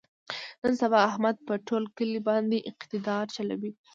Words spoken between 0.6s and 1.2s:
نن سبا